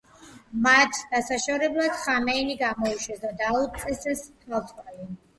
[0.67, 5.07] მათ დასაშოშმინებლად ხამენეი გამოუშვეს და დაუწესეს თვალთვალი.